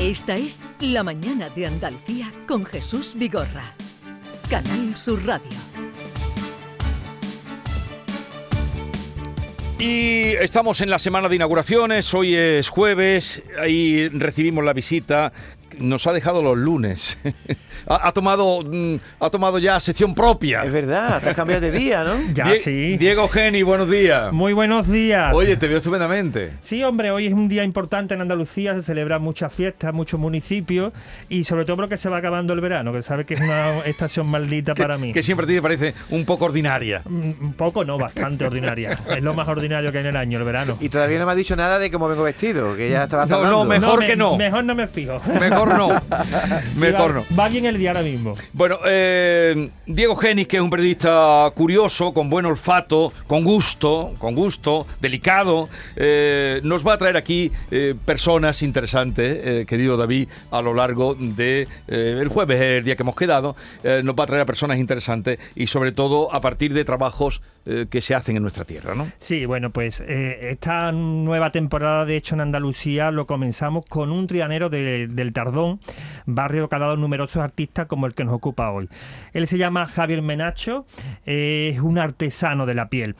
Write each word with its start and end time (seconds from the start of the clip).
Esta 0.00 0.34
es 0.34 0.64
La 0.80 1.02
Mañana 1.02 1.50
de 1.50 1.66
Andalucía 1.66 2.32
con 2.48 2.64
Jesús 2.64 3.14
Vigorra. 3.18 3.74
Canal 4.48 4.96
Sur 4.96 5.22
Radio. 5.26 5.50
Y 9.78 10.32
estamos 10.40 10.80
en 10.80 10.88
la 10.88 10.98
semana 10.98 11.28
de 11.28 11.36
inauguraciones, 11.36 12.14
hoy 12.14 12.34
es 12.34 12.70
jueves, 12.70 13.42
ahí 13.58 14.08
recibimos 14.08 14.64
la 14.64 14.72
visita 14.72 15.34
nos 15.80 16.06
ha 16.06 16.12
dejado 16.12 16.42
los 16.42 16.56
lunes. 16.56 17.18
ha, 17.86 18.12
tomado, 18.12 18.62
mm, 18.62 18.96
ha 19.20 19.30
tomado 19.30 19.58
ya 19.58 19.78
sección 19.80 20.14
propia. 20.14 20.64
Es 20.64 20.72
verdad, 20.72 21.22
te 21.22 21.30
has 21.30 21.36
cambiado 21.36 21.60
de 21.60 21.72
día, 21.72 22.04
¿no? 22.04 22.16
Ya, 22.32 22.56
sí. 22.56 22.96
Diego 22.98 23.28
Geni, 23.28 23.62
buenos 23.62 23.90
días. 23.90 24.32
Muy 24.32 24.52
buenos 24.52 24.88
días. 24.88 25.34
Oye, 25.34 25.56
te 25.56 25.68
veo 25.68 25.78
estupendamente. 25.78 26.52
Sí, 26.60 26.82
hombre, 26.84 27.10
hoy 27.10 27.26
es 27.26 27.32
un 27.32 27.48
día 27.48 27.64
importante 27.64 28.14
en 28.14 28.20
Andalucía, 28.20 28.74
se 28.74 28.82
celebran 28.82 29.22
muchas 29.22 29.52
fiestas, 29.52 29.92
muchos 29.92 30.20
municipios 30.20 30.92
y 31.28 31.44
sobre 31.44 31.64
todo 31.64 31.76
porque 31.76 31.96
se 31.96 32.08
va 32.08 32.18
acabando 32.18 32.52
el 32.52 32.60
verano, 32.60 32.92
que 32.92 33.02
sabe 33.02 33.24
que 33.24 33.34
es 33.34 33.40
una 33.40 33.78
estación 33.84 34.26
maldita 34.26 34.74
para 34.74 34.98
mí. 34.98 35.12
Que 35.12 35.22
siempre 35.22 35.46
te 35.46 35.60
parece 35.62 35.94
un 36.10 36.24
poco 36.24 36.44
ordinaria. 36.46 37.02
Mm, 37.04 37.30
un 37.40 37.52
poco, 37.54 37.84
no, 37.84 37.98
bastante 37.98 38.44
ordinaria. 38.44 38.98
es 39.08 39.22
lo 39.22 39.34
más 39.34 39.48
ordinario 39.48 39.92
que 39.92 39.98
hay 39.98 40.04
en 40.04 40.10
el 40.10 40.16
año, 40.16 40.38
el 40.38 40.44
verano. 40.44 40.76
Y 40.80 40.88
todavía 40.88 41.18
no 41.18 41.26
me 41.26 41.32
ha 41.32 41.34
dicho 41.34 41.56
nada 41.56 41.78
de 41.78 41.90
cómo 41.90 42.08
vengo 42.08 42.22
vestido, 42.22 42.76
que 42.76 42.90
ya 42.90 43.04
estaba 43.04 43.26
No, 43.26 43.44
no, 43.44 43.64
mejor 43.64 44.04
que 44.04 44.16
no. 44.16 44.36
Mejor 44.36 44.64
no 44.64 44.74
me 44.74 44.86
fijo. 44.88 45.20
Mejor 45.40 45.69
no. 45.76 45.88
Mejor 46.76 47.14
no. 47.14 47.24
Va 47.38 47.48
bien 47.48 47.66
el 47.66 47.78
día 47.78 47.90
ahora 47.90 48.02
mismo. 48.02 48.34
Bueno, 48.52 48.78
eh, 48.86 49.70
Diego 49.86 50.16
Genis, 50.16 50.46
que 50.46 50.56
es 50.56 50.62
un 50.62 50.70
periodista 50.70 51.50
curioso, 51.54 52.12
con 52.12 52.30
buen 52.30 52.46
olfato, 52.46 53.12
con 53.26 53.44
gusto, 53.44 54.14
con 54.18 54.34
gusto, 54.34 54.86
delicado, 55.00 55.68
eh, 55.96 56.60
nos 56.64 56.86
va 56.86 56.94
a 56.94 56.98
traer 56.98 57.16
aquí 57.16 57.50
eh, 57.70 57.94
personas 58.04 58.62
interesantes, 58.62 59.66
querido 59.66 59.96
David, 59.96 60.28
a 60.50 60.62
lo 60.62 60.74
largo 60.74 61.14
de 61.14 61.66
el 61.88 62.28
jueves, 62.28 62.60
el 62.60 62.84
día 62.84 62.96
que 62.96 63.02
hemos 63.02 63.16
quedado, 63.16 63.56
nos 64.02 64.14
va 64.14 64.24
a 64.24 64.26
traer 64.26 64.42
a 64.42 64.46
personas 64.46 64.78
interesantes 64.78 65.38
y 65.54 65.66
sobre 65.66 65.92
todo 65.92 66.32
a 66.32 66.40
partir 66.40 66.74
de 66.74 66.84
trabajos 66.84 67.42
que 67.64 68.00
se 68.00 68.14
hacen 68.14 68.36
en 68.36 68.42
nuestra 68.42 68.64
tierra, 68.64 68.94
¿no? 68.94 69.10
Sí, 69.18 69.44
bueno, 69.44 69.70
pues 69.70 70.00
esta 70.00 70.92
nueva 70.92 71.52
temporada 71.52 72.04
de 72.04 72.16
Hecho 72.16 72.34
en 72.34 72.40
Andalucía 72.40 73.10
lo 73.10 73.26
comenzamos 73.26 73.84
con 73.86 74.10
un 74.10 74.26
trianero 74.26 74.70
del 74.70 75.32
Tardón 75.32 75.80
barrio 76.26 76.68
que 76.68 76.76
ha 76.76 76.78
dado 76.78 76.96
numerosos 76.96 77.42
artistas 77.42 77.86
como 77.86 78.06
el 78.06 78.14
que 78.14 78.24
nos 78.24 78.34
ocupa 78.34 78.70
hoy. 78.70 78.88
Él 79.32 79.46
se 79.46 79.58
llama 79.58 79.86
Javier 79.86 80.22
Menacho, 80.22 80.86
es 81.24 81.78
un 81.80 81.98
artesano 81.98 82.66
de 82.66 82.74
la 82.74 82.88
piel. 82.88 83.14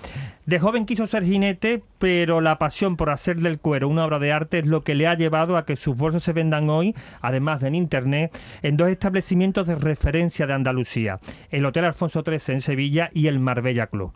De 0.50 0.58
joven 0.58 0.84
quiso 0.84 1.06
ser 1.06 1.22
jinete, 1.22 1.80
pero 2.00 2.40
la 2.40 2.58
pasión 2.58 2.96
por 2.96 3.10
hacer 3.10 3.36
del 3.36 3.60
cuero 3.60 3.88
una 3.88 4.04
obra 4.04 4.18
de 4.18 4.32
arte 4.32 4.58
es 4.58 4.66
lo 4.66 4.82
que 4.82 4.96
le 4.96 5.06
ha 5.06 5.14
llevado 5.14 5.56
a 5.56 5.64
que 5.64 5.76
sus 5.76 5.96
bolsos 5.96 6.24
se 6.24 6.32
vendan 6.32 6.68
hoy, 6.68 6.92
además 7.20 7.60
de 7.60 7.68
en 7.68 7.76
internet, 7.76 8.36
en 8.62 8.76
dos 8.76 8.88
establecimientos 8.88 9.68
de 9.68 9.76
referencia 9.76 10.48
de 10.48 10.54
Andalucía, 10.54 11.20
el 11.52 11.64
Hotel 11.64 11.84
Alfonso 11.84 12.24
XIII 12.26 12.56
en 12.56 12.60
Sevilla 12.62 13.10
y 13.14 13.28
el 13.28 13.38
Marbella 13.38 13.86
Club. 13.86 14.12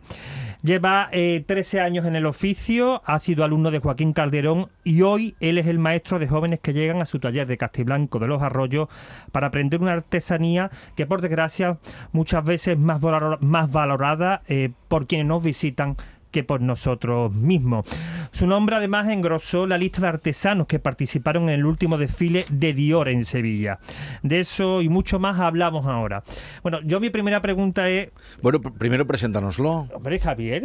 Lleva 0.61 1.09
13 1.11 1.77
eh, 1.77 1.79
años 1.79 2.05
en 2.05 2.15
el 2.15 2.25
oficio, 2.25 3.01
ha 3.05 3.19
sido 3.19 3.45
alumno 3.45 3.69
de 3.71 3.79
Joaquín 3.79 4.13
Calderón 4.13 4.69
y 4.83 5.03
hoy 5.03 5.35
él 5.39 5.59
es 5.59 5.67
el 5.67 5.77
maestro 5.77 6.17
de 6.17 6.27
jóvenes 6.27 6.59
que 6.59 6.73
llegan 6.73 7.01
a 7.01 7.05
su 7.05 7.19
taller 7.19 7.45
de 7.45 7.57
Castiblanco 7.57 8.17
de 8.17 8.27
los 8.27 8.41
Arroyos 8.41 8.89
para 9.31 9.47
aprender 9.47 9.79
una 9.79 9.93
artesanía 9.93 10.71
que 10.95 11.05
por 11.05 11.21
desgracia 11.21 11.77
muchas 12.13 12.43
veces 12.43 12.79
más, 12.79 12.99
más 13.41 13.71
valorada 13.71 14.41
eh, 14.47 14.71
por 14.87 15.05
quienes 15.05 15.27
nos 15.27 15.43
visitan 15.43 15.97
que 16.35 16.43
por 16.43 16.59
nosotros 16.59 17.33
mismos. 17.33 17.87
Su 18.33 18.45
nombre 18.45 18.75
además 18.75 19.07
engrosó 19.07 19.65
la 19.67 19.77
lista 19.77 20.01
de 20.01 20.09
artesanos 20.09 20.67
que 20.67 20.79
participaron 20.79 21.43
en 21.43 21.51
el 21.51 21.65
último 21.65 21.97
desfile 21.97 22.43
de 22.49 22.73
Dior 22.73 23.07
en 23.07 23.23
Sevilla. 23.23 23.79
De 24.21 24.41
eso 24.41 24.81
y 24.81 24.89
mucho 24.89 25.17
más 25.17 25.39
hablamos 25.39 25.85
ahora. 25.85 26.23
Bueno, 26.61 26.81
yo 26.83 26.99
mi 26.99 27.09
primera 27.09 27.41
pregunta 27.41 27.87
es... 27.87 28.09
Bueno, 28.41 28.59
primero 28.59 29.07
preséntanoslo. 29.07 29.87
Hombre, 29.93 30.19
Javier, 30.19 30.61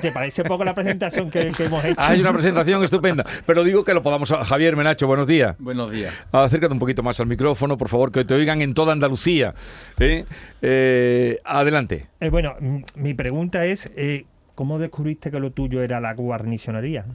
¿te 0.00 0.10
parece 0.10 0.42
poco 0.42 0.64
la 0.64 0.74
presentación 0.74 1.30
que, 1.30 1.52
hemos 1.58 1.84
hecho? 1.84 2.00
Hay 2.00 2.22
una 2.22 2.32
presentación 2.32 2.82
estupenda, 2.82 3.26
pero 3.44 3.62
digo 3.62 3.84
que 3.84 3.92
lo 3.92 4.02
podamos... 4.02 4.30
Javier 4.30 4.74
Menacho, 4.74 5.06
buenos 5.06 5.26
días. 5.26 5.54
Buenos 5.58 5.90
días. 5.90 6.14
Acércate 6.32 6.72
un 6.72 6.78
poquito 6.78 7.02
más 7.02 7.20
al 7.20 7.26
micrófono, 7.26 7.76
por 7.76 7.90
favor, 7.90 8.10
que 8.10 8.24
te 8.24 8.32
oigan 8.32 8.62
en 8.62 8.72
toda 8.72 8.94
Andalucía. 8.94 9.52
¿eh? 9.98 10.24
Eh, 10.62 11.40
adelante. 11.44 12.06
Eh, 12.20 12.30
bueno, 12.30 12.56
mi 12.94 13.12
pregunta 13.12 13.66
es... 13.66 13.90
¿Cómo 14.60 14.78
descubriste 14.78 15.30
que 15.30 15.40
lo 15.40 15.52
tuyo 15.52 15.82
era 15.82 16.00
la 16.00 16.12
guarnicionería? 16.12 17.06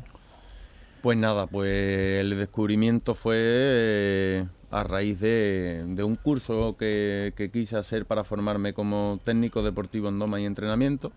Pues 1.04 1.16
nada, 1.16 1.46
pues 1.46 2.20
el 2.20 2.36
descubrimiento 2.40 3.14
fue 3.14 3.36
eh, 3.38 4.46
a 4.72 4.84
raíz 4.84 5.20
de, 5.20 5.86
un 6.04 6.16
curso 6.16 6.76
que, 6.76 7.52
quise 7.54 7.78
hacer 7.78 8.08
para 8.08 8.24
formarme 8.24 8.74
como 8.74 9.20
técnico 9.24 9.62
deportivo 9.62 10.10
en 10.10 10.18
doma 10.18 10.42
y 10.42 10.46
entrenamiento, 10.46 11.12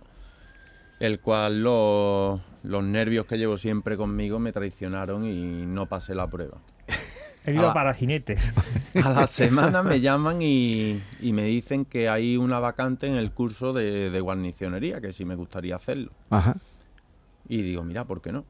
el 1.00 1.18
cual 1.18 1.62
los 1.62 2.42
nervios 2.62 3.24
que 3.24 3.38
llevo 3.38 3.56
siempre 3.56 3.96
conmigo 3.96 4.38
me 4.38 4.52
traicionaron 4.52 5.24
y 5.24 5.64
no 5.64 5.86
pasé 5.86 6.14
la 6.14 6.26
prueba. 6.26 6.58
He 7.48 7.54
ido 7.54 7.72
para 7.72 7.94
jinete. 7.94 8.36
A 9.02 9.10
la 9.10 9.26
semana 9.26 9.82
me 9.82 10.00
llaman 10.00 10.42
y, 10.42 11.00
me 11.20 11.44
dicen 11.44 11.84
que 11.84 12.08
hay 12.08 12.36
una 12.36 12.58
vacante 12.58 13.06
en 13.06 13.14
el 13.14 13.32
curso 13.32 13.72
de, 13.72 14.20
guarnicionería, 14.20 15.00
que 15.00 15.12
sí 15.12 15.24
me 15.24 15.34
gustaría 15.34 15.76
hacerlo. 15.76 16.10
Ajá. 16.30 16.56
Y 17.48 17.62
digo, 17.62 17.82
mira, 17.82 18.04
¿por 18.04 18.20
qué 18.20 18.32
no? 18.32 18.44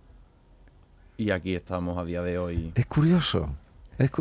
Y 1.16 1.31
aquí 1.31 1.54
estamos 1.54 1.98
a 1.98 2.04
día 2.04 2.22
de 2.22 2.38
hoy. 2.38 2.72
Es 2.75 2.87
curioso. 2.87 3.48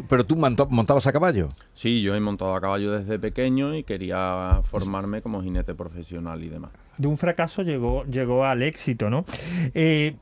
¿Pero 0.09 0.25
tú 0.25 0.35
montabas 0.35 1.05
a 1.05 1.13
caballo? 1.13 1.49
Sí, 1.75 2.01
yo 2.01 2.16
he 2.16 2.19
montado 2.19 2.55
a 2.55 2.61
caballo 2.61 2.91
desde 2.91 3.19
pequeño 3.19 3.75
y 3.75 3.83
quería 3.83 4.61
formarme 4.63 5.21
como 5.21 5.41
jinete 5.43 5.75
profesional 5.75 6.43
y 6.43 6.49
demás. 6.49 6.71
De 6.97 7.07
un 7.07 7.17
fracaso 7.17 7.61
llegó, 7.61 8.03
llegó 8.05 8.43
al 8.45 8.63
éxito, 8.63 9.11
¿no? 9.11 9.23
Eh, 9.75 10.16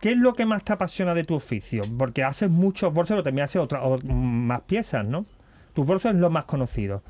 ¿Qué 0.00 0.12
es 0.12 0.18
lo 0.18 0.34
que 0.34 0.46
más 0.46 0.64
te 0.64 0.72
apasiona 0.72 1.12
de 1.12 1.24
tu 1.24 1.34
oficio? 1.34 1.82
Porque 1.98 2.22
haces 2.22 2.50
muchos 2.50 2.92
bolsos, 2.94 3.16
pero 3.16 3.24
también 3.24 3.44
haces 3.44 3.60
otras 3.60 3.82
más 4.04 4.60
piezas, 4.62 5.04
¿no? 5.04 5.26
Tus 5.74 5.86
bolsos 5.86 6.12
es 6.12 6.18
lo 6.18 6.30
más 6.30 6.44
conocido. 6.44 7.02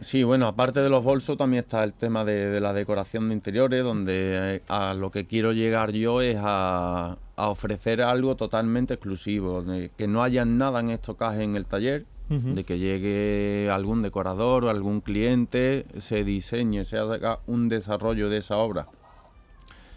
Sí, 0.00 0.22
bueno, 0.22 0.46
aparte 0.46 0.80
de 0.80 0.88
los 0.88 1.04
bolsos 1.04 1.36
también 1.36 1.64
está 1.64 1.82
el 1.84 1.92
tema 1.92 2.24
de, 2.24 2.60
la 2.60 2.72
decoración 2.72 3.28
de 3.28 3.34
interiores, 3.34 3.84
donde 3.84 4.56
eh, 4.56 4.62
a 4.68 4.94
lo 4.94 5.10
que 5.10 5.26
quiero 5.26 5.52
llegar 5.52 5.90
yo 5.92 6.22
es 6.22 6.38
a, 6.40 7.18
ofrecer 7.36 8.00
algo 8.00 8.36
totalmente 8.36 8.94
exclusivo, 8.94 9.62
de 9.62 9.90
que 9.96 10.06
no 10.06 10.22
haya 10.22 10.44
nada 10.44 10.80
en 10.80 10.90
estocaje 10.90 11.42
en 11.42 11.56
el 11.56 11.66
taller, 11.66 12.06
de 12.28 12.62
que 12.62 12.78
llegue 12.78 13.68
algún 13.72 14.02
decorador 14.02 14.64
o 14.64 14.70
algún 14.70 15.00
cliente, 15.00 15.84
se 15.98 16.22
diseñe, 16.22 16.84
se 16.84 16.96
haga 16.96 17.40
un 17.48 17.68
desarrollo 17.68 18.28
de 18.28 18.36
esa 18.36 18.56
obra 18.56 18.86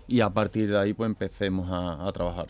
y 0.08 0.22
a 0.22 0.30
partir 0.30 0.70
de 0.70 0.78
ahí 0.78 0.94
pues 0.94 1.08
empecemos 1.08 1.68
a, 1.70 2.12
trabajar. 2.12 2.48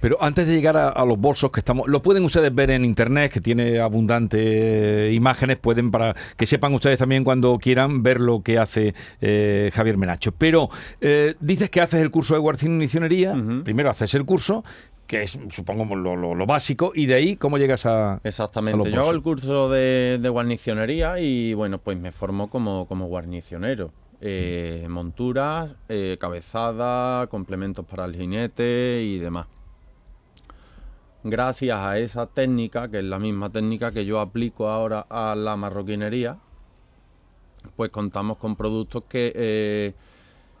Pero 0.00 0.18
antes 0.20 0.46
de 0.46 0.54
llegar 0.54 0.76
a, 0.76 1.04
los 1.04 1.18
bolsos 1.18 1.52
que 1.52 1.60
estamos, 1.60 1.86
lo 1.86 2.02
pueden 2.02 2.24
ustedes 2.24 2.52
ver 2.52 2.70
en 2.70 2.84
internet, 2.84 3.32
que 3.32 3.40
tiene 3.40 3.78
abundantes 3.78 4.40
eh, 4.42 5.12
imágenes, 5.14 5.58
pueden 5.58 5.92
para 5.92 6.16
que 6.36 6.46
sepan 6.46 6.74
ustedes 6.74 6.98
también 6.98 7.22
cuando 7.22 7.56
quieran 7.58 8.02
ver 8.02 8.20
lo 8.20 8.42
que 8.42 8.58
hace 8.58 8.94
eh, 9.20 9.70
Javier 9.72 9.98
Menacho. 9.98 10.32
Pero 10.32 10.68
eh, 11.00 11.36
dices 11.38 11.70
que 11.70 11.80
haces 11.80 12.02
el 12.02 12.10
curso 12.10 12.34
de 12.34 12.40
guarnicionería, 12.40 13.40
primero 13.62 13.90
haces 13.90 14.14
el 14.14 14.24
curso, 14.24 14.64
que 15.06 15.22
es 15.22 15.38
supongo 15.50 15.94
lo, 15.94 16.46
básico, 16.46 16.92
y 16.94 17.06
de 17.06 17.14
ahí 17.14 17.36
cómo 17.36 17.58
llegas 17.58 17.86
a... 17.86 18.20
Exactamente, 18.24 18.90
yo 18.90 19.00
hago 19.00 19.10
el 19.12 19.22
curso 19.22 19.68
de, 19.70 20.18
de, 20.20 20.28
guarnicionería 20.28 21.20
y 21.20 21.54
bueno, 21.54 21.78
pues 21.78 21.98
me 21.98 22.10
formo 22.10 22.48
como, 22.48 22.86
como 22.86 23.06
guarnicionero 23.06 23.92
eh, 24.20 24.86
monturas, 24.88 25.74
eh, 25.88 26.16
cabezada, 26.20 27.26
complementos 27.28 27.84
para 27.86 28.04
el 28.04 28.16
jinete 28.16 29.02
y 29.02 29.18
demás. 29.18 29.46
Gracias 31.22 31.78
a 31.78 31.98
esa 31.98 32.26
técnica, 32.26 32.90
que 32.90 32.98
es 32.98 33.04
la 33.04 33.18
misma 33.18 33.50
técnica 33.50 33.92
que 33.92 34.06
yo 34.06 34.20
aplico 34.20 34.68
ahora 34.68 35.06
a 35.10 35.34
la 35.34 35.54
marroquinería, 35.56 36.38
pues 37.76 37.90
contamos 37.90 38.38
con 38.38 38.56
productos 38.56 39.04
que 39.08 39.32
eh, 39.34 39.94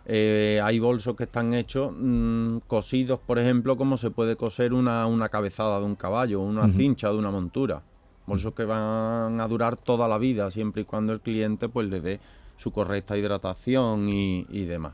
eh, 0.04 0.60
hay 0.62 0.78
bolsos 0.78 1.16
que 1.16 1.24
están 1.24 1.54
hechos 1.54 1.92
mm, 1.96 2.58
cosidos, 2.66 3.20
por 3.20 3.38
ejemplo, 3.38 3.76
como 3.76 3.96
se 3.96 4.10
puede 4.10 4.36
coser 4.36 4.74
una, 4.74 5.28
cabezada 5.30 5.78
de 5.78 5.84
un 5.84 5.96
caballo, 5.96 6.40
una 6.40 6.70
cincha 6.72 7.08
de 7.08 7.16
una 7.16 7.30
montura. 7.30 7.82
Bolsos 8.26 8.52
que 8.54 8.64
van 8.64 9.40
a 9.40 9.48
durar 9.48 9.76
toda 9.76 10.08
la 10.08 10.18
vida, 10.18 10.50
siempre 10.50 10.82
y 10.82 10.84
cuando 10.84 11.12
el 11.12 11.20
cliente 11.20 11.68
pues 11.68 11.88
le 11.88 12.00
dé 12.00 12.20
su 12.60 12.72
correcta 12.72 13.16
hidratación 13.16 14.08
y, 14.08 14.64
demás. 14.66 14.92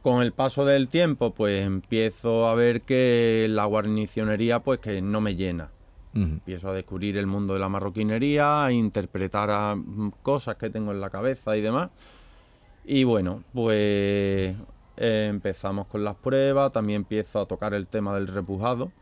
Con 0.00 0.22
el 0.22 0.32
paso 0.32 0.64
del 0.64 0.88
tiempo, 0.88 1.34
pues 1.34 1.66
empiezo 1.66 2.48
a 2.48 2.54
ver 2.54 2.82
que 2.82 3.46
la 3.50 3.64
guarnicionería, 3.64 4.60
pues 4.60 4.78
que 4.78 5.02
no 5.02 5.20
me 5.20 5.34
llena. 5.34 5.70
Empiezo 6.14 6.70
a 6.70 6.72
descubrir 6.72 7.18
el 7.18 7.26
mundo 7.26 7.52
de 7.54 7.60
la 7.60 7.68
marroquinería, 7.68 8.64
a 8.64 8.72
interpretar 8.72 9.76
mm, 9.76 10.12
cosas 10.22 10.56
que 10.56 10.70
tengo 10.70 10.92
en 10.92 11.00
la 11.00 11.10
cabeza 11.10 11.56
y 11.58 11.60
demás. 11.60 11.90
Y 12.86 13.04
bueno, 13.04 13.42
pues 13.52 14.56
empezamos 14.96 15.88
con 15.88 16.04
las 16.04 16.14
pruebas, 16.14 16.72
también 16.72 17.02
empiezo 17.02 17.40
a 17.40 17.46
tocar 17.46 17.74
el 17.74 17.86
tema 17.86 18.14
del 18.14 18.28
repujado 18.28 18.92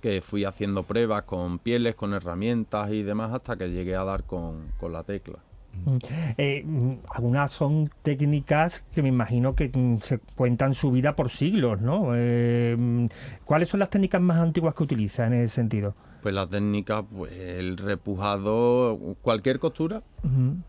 que 0.00 0.20
fui 0.20 0.44
haciendo 0.44 0.82
pruebas 0.82 1.22
con 1.22 1.58
pieles, 1.58 1.94
con 1.94 2.14
herramientas 2.14 2.90
y 2.90 3.02
demás 3.02 3.32
hasta 3.32 3.56
que 3.56 3.70
llegué 3.70 3.96
a 3.96 4.04
dar 4.04 4.24
con, 4.24 4.68
con 4.78 4.92
la 4.92 5.02
tecla. 5.02 5.38
Mm. 5.84 5.96
Eh, 6.38 6.62
mm, 6.64 6.92
algunas 7.10 7.52
son 7.52 7.90
técnicas 8.02 8.86
que 8.94 9.02
me 9.02 9.08
imagino 9.08 9.54
que 9.54 9.70
mm, 9.72 9.98
se 9.98 10.18
cuentan 10.18 10.74
su 10.74 10.90
vida 10.90 11.14
por 11.16 11.30
siglos, 11.30 11.80
¿no? 11.80 12.10
Eh, 12.14 13.08
¿Cuáles 13.44 13.68
son 13.68 13.80
las 13.80 13.90
técnicas 13.90 14.20
más 14.20 14.38
antiguas 14.38 14.74
que 14.74 14.82
utiliza 14.82 15.26
en 15.26 15.34
ese 15.34 15.54
sentido? 15.54 15.94
Pues 16.22 16.34
la 16.34 16.46
técnica, 16.46 17.02
pues 17.02 17.32
el 17.32 17.76
repujado, 17.76 19.16
cualquier 19.22 19.58
costura 19.58 20.02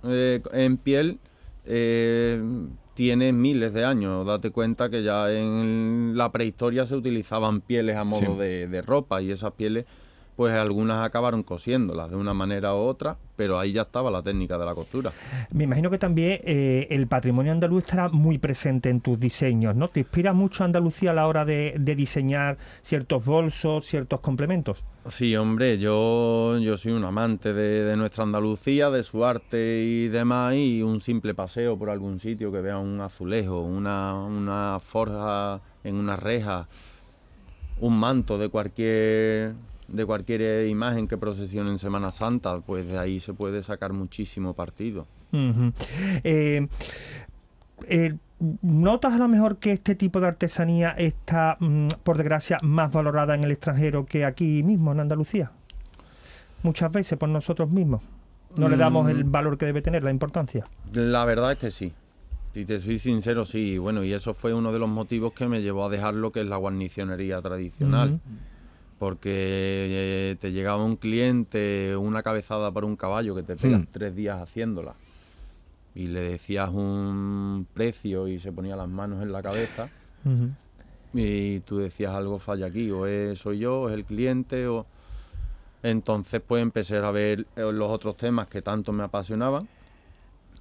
eh, 0.03 0.41
en 0.51 0.77
piel 0.77 1.19
tiene 2.97 3.31
miles 3.31 3.73
de 3.73 3.85
años. 3.85 4.25
Date 4.25 4.49
cuenta 4.49 4.89
que 4.89 5.03
ya 5.03 5.31
en 5.31 6.13
la 6.15 6.31
prehistoria 6.31 6.87
se 6.87 6.95
utilizaban 6.95 7.61
pieles 7.61 7.95
a 7.95 8.03
modo 8.03 8.21
Sí. 8.33 8.39
de, 8.39 8.67
de 8.67 8.81
ropa 8.81 9.21
y 9.21 9.29
esas 9.29 9.51
pieles, 9.53 9.85
pues 10.37 10.53
algunas 10.53 11.03
acabaron 11.03 11.41
cosiéndolas 11.41 12.11
de 12.11 12.15
una 12.15 12.31
manera 12.31 12.75
u 12.75 12.77
otra, 12.77 13.17
pero 13.35 13.57
ahí 13.57 13.71
ya 13.71 13.81
estaba 13.81 14.11
la 14.11 14.21
técnica 14.21 14.55
de 14.59 14.65
la 14.65 14.75
costura. 14.75 15.11
Me 15.51 15.63
imagino 15.63 15.89
que 15.89 15.97
también 15.97 16.39
eh, 16.43 16.85
el 16.91 17.07
patrimonio 17.07 17.51
andaluz 17.51 17.85
estará 17.85 18.07
muy 18.09 18.37
presente 18.37 18.91
en 18.91 19.01
tus 19.01 19.19
diseños, 19.19 19.75
¿no? 19.75 19.89
¿Te 19.89 20.01
inspira 20.01 20.33
mucho 20.33 20.63
Andalucía 20.63 21.09
a 21.09 21.13
la 21.15 21.27
hora 21.27 21.43
de, 21.43 21.73
de 21.79 21.95
diseñar 21.95 22.59
ciertos 22.83 23.25
bolsos, 23.25 23.87
ciertos 23.87 24.19
complementos? 24.19 24.85
Sí, 25.07 25.35
hombre, 25.35 25.79
yo, 25.79 26.59
yo 26.59 26.77
soy 26.77 26.91
un 26.91 27.03
amante 27.03 27.51
de, 27.53 27.83
de 27.83 27.97
nuestra 27.97 28.23
Andalucía, 28.23 28.91
de 28.91 29.01
su 29.01 29.25
arte 29.25 29.81
y 29.81 30.07
demás, 30.07 30.53
y 30.53 30.83
un 30.83 30.99
simple 30.99 31.33
paseo 31.33 31.79
por 31.79 31.89
algún 31.89 32.19
sitio 32.19 32.51
que 32.51 32.61
vea 32.61 32.77
un 32.77 33.01
azulejo, 33.01 33.61
una, 33.61 34.13
una 34.23 34.79
forja 34.79 35.61
en 35.83 35.95
una 35.95 36.15
reja, 36.15 36.67
un 37.79 37.99
manto 37.99 38.37
de 38.37 38.49
cualquier 38.49 39.53
de 39.87 40.05
cualquier 40.05 40.67
imagen 40.67 41.07
que 41.07 41.17
procesione 41.17 41.69
en 41.69 41.77
Semana 41.77 42.11
Santa, 42.11 42.59
pues 42.61 42.87
de 42.87 42.97
ahí 42.97 43.19
se 43.19 43.33
puede 43.33 43.63
sacar 43.63 43.93
muchísimo 43.93 44.53
partido. 44.53 45.07
Eh, 46.23 46.67
eh, 47.87 48.15
¿Notas 48.61 49.13
a 49.13 49.17
lo 49.17 49.27
mejor 49.27 49.57
que 49.57 49.71
este 49.71 49.95
tipo 49.95 50.19
de 50.19 50.27
artesanía 50.27 50.91
está, 50.91 51.57
mm, 51.59 51.87
por 52.03 52.17
desgracia, 52.17 52.57
más 52.61 52.91
valorada 52.91 53.33
en 53.33 53.43
el 53.43 53.51
extranjero 53.51 54.05
que 54.05 54.25
aquí 54.25 54.61
mismo, 54.61 54.91
en 54.91 54.99
Andalucía? 54.99 55.51
Muchas 56.63 56.91
veces 56.91 57.17
por 57.17 57.29
nosotros 57.29 57.69
mismos. 57.69 58.03
No 58.57 58.69
le 58.69 58.77
damos 58.77 59.09
el 59.09 59.25
Mm. 59.25 59.31
valor 59.31 59.57
que 59.57 59.65
debe 59.65 59.81
tener, 59.81 60.03
la 60.03 60.11
importancia. 60.11 60.65
La 60.93 61.25
verdad 61.25 61.51
es 61.53 61.57
que 61.59 61.71
sí. 61.71 61.93
Si 62.53 62.65
te 62.65 62.79
soy 62.79 62.97
sincero, 62.97 63.45
sí. 63.45 63.77
Bueno, 63.77 64.03
y 64.03 64.13
eso 64.13 64.33
fue 64.33 64.53
uno 64.53 64.71
de 64.71 64.79
los 64.79 64.89
motivos 64.89 65.33
que 65.33 65.47
me 65.47 65.61
llevó 65.61 65.85
a 65.85 65.89
dejar 65.89 66.13
lo 66.15 66.31
que 66.31 66.41
es 66.41 66.47
la 66.47 66.57
guarnicionería 66.57 67.41
tradicional. 67.41 68.19
Porque 68.99 69.29
eh, 69.31 70.35
te 70.39 70.51
llegaba 70.51 70.83
un 70.83 70.95
cliente, 70.95 71.95
una 71.95 72.23
cabezada 72.23 72.71
para 72.71 72.87
un 72.87 72.95
caballo 72.95 73.35
que 73.35 73.43
te 73.43 73.55
pegas 73.55 73.81
Hmm. 73.81 73.91
tres 73.91 74.15
días 74.15 74.41
haciéndola. 74.41 74.95
Y 75.93 76.07
le 76.07 76.21
decías 76.21 76.69
un 76.69 77.67
precio 77.73 78.27
y 78.27 78.39
se 78.39 78.51
ponía 78.51 78.75
las 78.75 78.87
manos 78.89 79.21
en 79.21 79.31
la 79.31 79.41
cabeza. 79.41 79.89
Y 81.13 81.61
tú 81.61 81.77
decías 81.77 82.11
algo 82.13 82.37
falla 82.37 82.67
aquí, 82.67 82.91
o 82.91 83.05
es, 83.05 83.39
soy 83.39 83.59
yo, 83.59 83.81
o 83.81 83.89
es 83.89 83.95
el 83.95 84.03
cliente, 84.05 84.67
o... 84.67 84.85
Entonces 85.83 86.41
pues 86.45 86.61
empecé 86.61 86.97
a 86.97 87.11
ver 87.11 87.45
eh, 87.55 87.71
los 87.71 87.89
otros 87.89 88.17
temas 88.17 88.47
que 88.47 88.61
tanto 88.61 88.91
me 88.91 89.03
apasionaban 89.03 89.67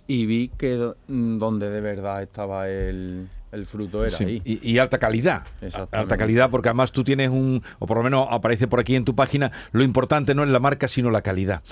y 0.07 0.27
vi 0.27 0.49
que 0.57 0.93
mm, 1.09 1.39
donde 1.39 1.71
de 1.71 1.81
verdad 1.81 2.23
estaba 2.23 2.69
el, 2.69 3.29
el 3.57 3.67
fruto 3.67 4.05
era 4.05 4.17
Sí, 4.17 4.25
ahí. 4.25 4.43
Y, 4.45 4.73
y 4.73 4.79
alta 4.79 4.99
calidad. 4.99 5.43
Alta 5.91 6.17
calidad, 6.17 6.51
porque 6.51 6.69
además 6.69 6.93
tú 6.93 7.03
tienes 7.03 7.31
un, 7.31 7.63
o 7.79 7.87
por 7.87 7.97
lo 7.97 8.03
menos 8.03 8.29
aparece 8.31 8.69
por 8.69 8.81
aquí 8.81 8.95
en 8.95 9.05
tu 9.05 9.15
página, 9.15 9.51
lo 9.73 9.83
importante 9.83 10.35
no 10.35 10.45
es 10.45 10.51
la 10.51 10.61
marca, 10.61 10.89
sino 10.89 11.11
la 11.11 11.23
calidad. 11.23 11.63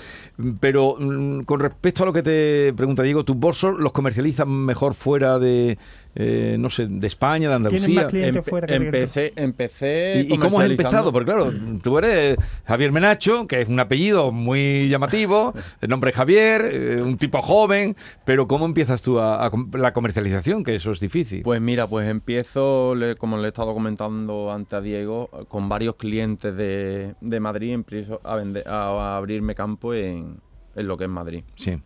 Pero 0.61 0.97
mm, 0.99 1.41
con 1.43 1.61
respecto 1.61 2.03
a 2.03 2.07
lo 2.07 2.13
que 2.13 2.23
te 2.23 2.73
pregunta 2.75 3.03
Diego, 3.03 3.25
¿tus 3.25 3.37
bolsos 3.37 3.79
los 3.79 3.93
comercializan 3.93 4.49
mejor 4.49 4.95
fuera 4.95 5.39
de, 5.39 5.79
eh, 6.17 6.57
no 6.59 6.71
sé, 6.71 6.87
de 6.87 7.07
España, 7.07 7.51
de 7.51 7.69
¿Tienes 7.69 7.89
Andalucía? 7.89 8.31
Empe- 8.31 8.43
fuera 8.43 8.67
que 8.67 8.75
empecé, 8.75 9.33
empecé 9.37 10.27
¿Y, 10.29 10.35
y 10.35 10.39
cómo 10.39 10.61
has 10.61 10.71
empezado? 10.71 11.13
Porque 11.13 11.33
claro, 11.33 11.53
tú 11.83 11.99
eres 11.99 12.37
Javier 12.65 12.93
Menacho, 12.93 13.47
que 13.47 13.63
es 13.63 13.69
un 13.69 13.81
apellido 13.81 14.31
muy 14.31 14.89
llamativo, 14.89 15.53
el 15.81 15.89
nombre 15.89 16.11
es 16.11 16.17
Javier, 16.17 16.63
eh, 16.73 17.03
un 17.03 17.17
tipo 17.17 17.43
joven, 17.43 17.97
pero 18.25 18.47
¿cómo 18.47 18.67
empiezas 18.67 19.03
tú 19.03 19.19
a, 19.19 19.51
la 19.73 19.93
comercialización? 19.93 20.63
Que 20.63 20.77
eso 20.77 20.93
es 20.93 21.01
difícil. 21.01 21.43
Pues 21.43 21.61
mira, 21.61 21.87
pues 21.89 22.09
empiezo, 22.09 22.95
como 23.19 23.37
le 23.39 23.45
he 23.45 23.49
estado 23.49 23.75
comentando 23.75 24.53
antes 24.53 24.75
a 24.75 24.81
Diego, 24.81 25.29
con 25.49 25.69
varios 25.69 25.97
clientes 25.97 26.57
de, 26.57 27.15
de 27.21 27.41
Madrid, 27.41 27.73
empiezo 27.73 28.21
a, 28.25 28.37
vender, 28.37 28.67
a, 28.69 28.89
a 28.89 29.17
abrirme 29.17 29.55
campo 29.55 29.95
en, 29.95 30.37
en 30.77 30.87
lo 30.87 30.97
que 30.97 31.05
es 31.05 31.11
Madrid. 31.11 31.43
sí. 31.57 31.79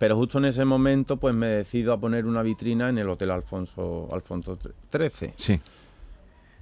Pero 0.00 0.16
justo 0.16 0.38
en 0.38 0.46
ese 0.46 0.64
momento, 0.64 1.18
pues 1.18 1.34
me 1.34 1.46
decido 1.46 1.92
a 1.92 2.00
poner 2.00 2.24
una 2.24 2.42
vitrina 2.42 2.88
en 2.88 2.96
el 2.98 3.08
Hotel 3.08 3.30
Alfonso, 3.30 4.08
Alfonso 4.12 4.58
XIII. 4.90 5.34
Sí. 5.36 5.60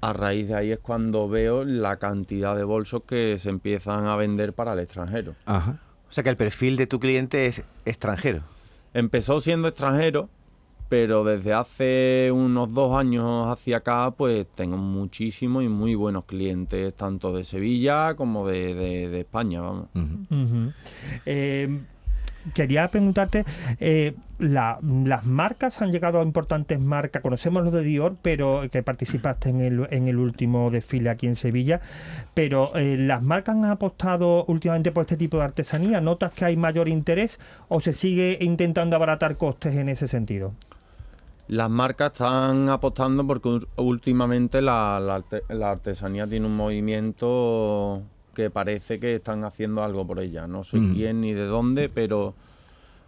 A 0.00 0.12
raíz 0.12 0.49
de 0.49 0.55
ahí 0.56 0.73
es 0.73 0.81
cuando 0.81 1.29
veo 1.29 1.64
la 1.64 1.96
cantidad 1.99 2.56
de 2.56 2.64
bolsos 2.64 3.05
que 3.06 3.38
se 3.38 3.49
empiezan 3.50 4.06
a 4.08 4.17
vender 4.17 4.52
para 4.55 4.73
el 4.73 4.81
extranjero. 4.81 5.35
Ajá. 5.46 5.79
O 6.08 6.12
sea 6.12 6.25
que 6.25 6.31
el 6.31 6.37
perfil 6.37 6.76
de 6.76 6.87
tu 6.88 6.99
cliente 6.99 7.46
es 7.46 7.64
extranjero. 7.85 8.43
Empezó 8.93 9.40
siendo 9.40 9.69
extranjero, 9.69 10.29
pero 10.88 11.23
desde 11.23 11.52
hace 11.52 12.31
unos 12.35 12.75
dos 12.75 12.99
años 12.99 13.46
hacia 13.46 13.76
acá, 13.76 14.11
pues 14.17 14.46
tengo 14.56 14.79
muchísimos 14.79 15.62
y 15.62 15.69
muy 15.69 15.94
buenos 15.94 16.25
clientes, 16.25 16.93
tanto 16.96 17.32
de 17.32 17.44
Sevilla 17.44 18.14
como 18.17 18.49
de, 18.49 18.75
de- 18.75 19.08
de 19.11 19.20
España, 19.20 19.61
vamos. 19.61 19.87
Eh, 21.26 21.81
quería 22.54 22.88
preguntarte, 22.88 23.44
eh, 23.80 24.14
la- 24.38 24.78
las 24.82 25.24
marcas 25.24 25.80
han 25.82 25.90
llegado 25.90 26.20
a 26.20 26.22
importantes 26.22 26.80
marcas, 26.80 27.22
conocemos 27.22 27.64
los 27.64 27.72
de 27.72 27.82
Dior, 27.82 28.16
pero 28.22 28.62
que 28.70 28.82
participaste 28.82 29.50
en 29.50 29.60
el, 29.60 29.86
en 29.90 30.08
el 30.08 30.16
último 30.18 30.70
desfile 30.70 31.10
aquí 31.10 31.26
en 31.26 31.34
Sevilla, 31.36 31.80
pero 32.34 32.74
eh, 32.76 32.96
las 32.98 33.22
marcas 33.22 33.56
han 33.56 33.64
apostado 33.64 34.44
últimamente 34.46 34.92
por 34.92 35.02
este 35.02 35.16
tipo 35.16 35.38
de 35.38 35.44
artesanía, 35.44 36.00
¿notas 36.00 36.32
que 36.32 36.44
hay 36.44 36.56
mayor 36.56 36.88
interés 36.88 37.40
o 37.68 37.80
se 37.80 37.92
sigue 37.92 38.38
intentando 38.40 38.94
abaratar 38.96 39.37
costes 39.37 39.75
en 39.75 39.88
ese 39.88 40.06
sentido? 40.08 40.52
Las 41.49 41.70
marcas 41.70 42.12
están 42.12 42.68
apostando 42.68 43.26
porque 43.26 43.58
últimamente 43.76 44.61
la, 44.61 45.23
la 45.49 45.70
artesanía 45.70 46.26
tiene 46.26 46.44
un 46.46 46.54
movimiento 46.54 48.02
que 48.38 48.50
parece 48.50 49.00
que 49.00 49.16
están 49.16 49.42
haciendo 49.42 49.83
algo 49.83 50.07
por 50.07 50.21
ella. 50.21 50.47
No 50.47 50.62
sé 50.62 50.78
quién 50.78 51.23
ni 51.23 51.33
de 51.33 51.47
dónde, 51.47 51.88
pero 51.88 52.37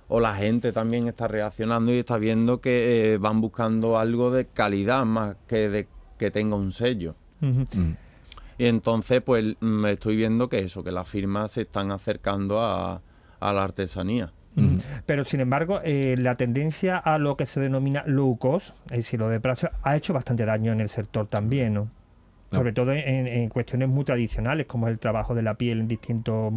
o 0.09 0.19
la 0.19 0.35
gente 0.35 0.73
también 0.73 1.07
está 1.07 1.29
reaccionando 1.29 1.95
y 1.95 2.01
está 2.01 2.19
viendo 2.19 2.61
que 2.61 3.15
eh, 3.15 3.19
van 3.19 3.41
buscando 3.41 3.97
algo 3.97 4.33
de 4.33 4.47
calidad 4.47 5.05
más 5.05 5.37
que 5.47 5.69
de 5.69 5.87
que 6.19 6.33
tenga 6.33 6.57
un 6.57 6.73
sello. 6.73 7.15
Ujú. 7.41 7.65
Y 8.59 8.67
entonces, 8.67 9.23
pues 9.23 9.55
me 9.61 9.93
estoy 9.93 10.17
viendo 10.17 10.49
que 10.49 10.59
eso, 10.59 10.83
que 10.83 10.91
las 10.91 11.09
firmas 11.09 11.53
se 11.53 11.61
están 11.61 11.93
acercando 11.93 12.61
a, 12.61 13.01
a 13.39 13.53
la 13.53 13.63
artesanía. 13.63 14.33
Ujú. 14.57 14.79
Pero 15.07 15.25
sin 15.25 15.39
embargo, 15.39 15.81
eh, 15.85 16.17
la 16.19 16.35
tendencia 16.35 16.99
a 16.99 17.19
lo 17.19 17.37
que 17.37 17.47
se 17.47 17.61
denomina 17.61 18.03
low 18.05 18.37
cost, 18.37 18.75
es 18.87 18.97
decir, 18.97 19.21
lo 19.21 19.29
de 19.29 19.39
precio, 19.39 19.71
ha 19.85 19.97
hecho 19.97 20.13
bastante 20.13 20.45
daño 20.45 20.73
en 20.73 20.81
el 20.81 20.89
sector 20.89 21.29
también, 21.29 21.75
¿no? 21.75 22.00
No. 22.51 22.59
Sobre 22.59 22.73
todo 22.73 22.93
en, 22.93 23.27
en 23.29 23.49
cuestiones 23.49 23.89
muy 23.89 24.05
tradicionales, 24.05 24.67
como 24.67 24.89
es 24.89 24.93
el 24.93 24.99
trabajo 24.99 25.35
de 25.37 25.43
la 25.43 25.55
piel 25.55 25.81
en 25.81 25.87
distintos 25.89 26.53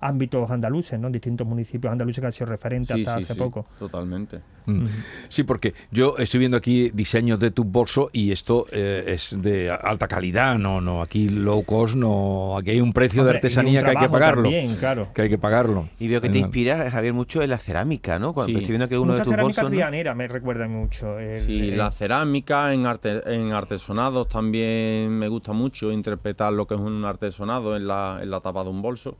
ámbitos 0.00 0.50
andaluces, 0.50 0.98
¿no? 0.98 1.06
En 1.08 1.12
distintos 1.12 1.46
municipios 1.46 1.90
andaluces 1.92 2.20
que 2.20 2.26
han 2.26 2.32
sido 2.32 2.46
referentes 2.46 2.96
hasta 2.96 3.16
hace 3.16 3.34
poco. 3.34 3.66
totalmente. 3.78 4.40
Mm. 4.66 4.86
Sí, 5.28 5.42
porque 5.42 5.74
yo 5.90 6.16
estoy 6.16 6.40
viendo 6.40 6.56
aquí 6.56 6.90
diseños 6.94 7.38
de 7.38 7.50
tu 7.50 7.64
bolso 7.64 8.08
y 8.12 8.32
esto 8.32 8.66
eh, 8.72 9.04
es 9.08 9.36
de 9.42 9.70
alta 9.70 10.08
calidad, 10.08 10.58
no, 10.58 10.80
no, 10.80 11.02
aquí 11.02 11.28
low 11.28 11.62
cost, 11.64 11.96
no, 11.96 12.56
aquí 12.56 12.70
hay 12.70 12.80
un 12.80 12.94
precio 12.94 13.20
Hombre, 13.20 13.32
de 13.34 13.36
artesanía 13.38 13.82
que 13.82 13.90
hay 13.90 13.96
que 13.96 14.08
pagarlo, 14.08 14.44
También, 14.44 14.74
claro. 14.76 15.08
que 15.14 15.22
hay 15.22 15.28
que 15.28 15.36
pagarlo. 15.38 15.88
Y 15.98 16.08
veo 16.08 16.22
que 16.22 16.30
te 16.30 16.38
inspira, 16.38 16.90
Javier, 16.90 17.12
mucho 17.12 17.42
en 17.42 17.50
la 17.50 17.58
cerámica, 17.58 18.18
¿no? 18.18 18.32
Cuando 18.32 18.52
Sí. 18.52 18.56
estoy 18.56 18.72
viendo 18.72 18.88
que 18.88 18.96
uno 18.96 19.12
Mucha 19.12 19.18
de 19.18 19.24
tus 19.24 19.30
cerámica 19.32 19.44
bolsos... 19.62 19.64
¿no? 19.64 19.70
trianera 19.70 20.14
me 20.14 20.28
recuerda 20.28 20.66
mucho. 20.66 21.18
el- 21.18 21.40
Sí, 21.40 21.58
el- 21.68 21.76
la 21.78 21.90
cerámica 21.92 22.72
en, 22.72 22.86
arte, 22.86 23.20
en 23.26 23.52
artesonados 23.52 24.28
también 24.28 25.10
me 25.10 25.28
gusta 25.28 25.33
mucho 25.52 25.92
interpretar 25.92 26.52
lo 26.52 26.66
que 26.66 26.74
es 26.74 26.80
un 26.80 27.04
artesonado 27.04 27.76
en 27.76 27.86
la, 27.86 28.18
en 28.22 28.30
la 28.30 28.40
tapa 28.40 28.64
de 28.64 28.70
un 28.70 28.82
bolso. 28.82 29.16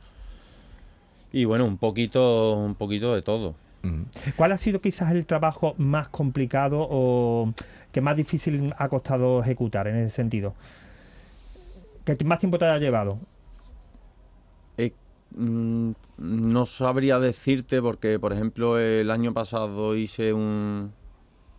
Y 1.32 1.44
bueno, 1.44 1.64
un 1.64 1.78
poquito, 1.78 2.52
un 2.54 2.74
poquito 2.74 3.14
de 3.14 3.22
todo. 3.22 3.54
¿Cuál 4.36 4.52
ha 4.52 4.56
sido 4.56 4.80
quizás 4.80 5.12
el 5.12 5.26
trabajo 5.26 5.74
más 5.78 6.08
complicado 6.08 6.86
o 6.88 7.52
que 7.92 8.00
más 8.00 8.16
difícil 8.16 8.74
ha 8.78 8.88
costado 8.88 9.40
ejecutar 9.40 9.88
en 9.88 9.96
ese 9.96 10.14
sentido? 10.14 10.54
¿Qué 12.04 12.16
más 12.24 12.38
tiempo 12.38 12.58
te 12.58 12.66
haya 12.66 12.78
llevado? 12.78 13.18
Eh, 14.78 14.92
mm, 15.36 15.92
no 16.18 16.66
sabría 16.66 17.18
decirte 17.18 17.80
porque, 17.82 18.18
por 18.18 18.32
ejemplo, 18.32 18.78
el 18.78 19.10
año 19.10 19.32
pasado 19.32 19.96
hice 19.96 20.32
un, 20.32 20.92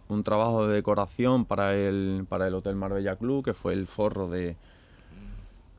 un 0.07 0.23
trabajo 0.23 0.67
de 0.67 0.75
decoración 0.75 1.45
para 1.45 1.75
el, 1.75 2.25
para 2.27 2.47
el 2.47 2.53
Hotel 2.53 2.75
Marbella 2.75 3.15
Club, 3.15 3.43
que 3.43 3.53
fue 3.53 3.73
el 3.73 3.87
forro 3.87 4.29
de, 4.29 4.55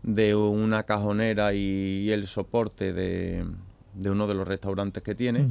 de 0.02 0.34
una 0.34 0.82
cajonera 0.84 1.54
y, 1.54 2.10
el 2.10 2.26
soporte 2.26 2.92
de, 2.92 3.44
de 3.94 4.10
uno 4.10 4.26
de 4.26 4.34
los 4.34 4.46
restaurantes 4.46 5.02
que 5.02 5.14
tiene. 5.14 5.46